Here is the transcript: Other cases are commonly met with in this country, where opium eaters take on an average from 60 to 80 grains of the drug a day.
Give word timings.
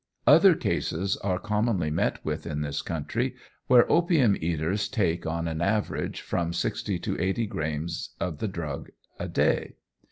Other 0.25 0.55
cases 0.55 1.15
are 1.17 1.37
commonly 1.37 1.91
met 1.91 2.25
with 2.25 2.47
in 2.47 2.61
this 2.61 2.81
country, 2.81 3.35
where 3.67 3.85
opium 3.91 4.35
eaters 4.41 4.87
take 4.89 5.27
on 5.27 5.47
an 5.47 5.61
average 5.61 6.21
from 6.21 6.53
60 6.53 6.97
to 6.97 7.19
80 7.21 7.45
grains 7.45 8.09
of 8.19 8.39
the 8.39 8.47
drug 8.47 8.89
a 9.19 9.27
day. 9.27 9.75